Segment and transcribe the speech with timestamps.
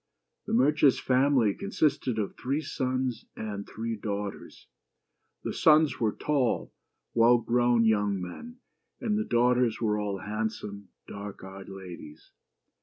[0.47, 4.65] The merchant's family consisted of three sons and three daughters.
[5.43, 6.73] The sons were tall,
[7.13, 8.57] well grown, young men,
[8.99, 12.31] and the daughters were all handsome, dark eyed ladies.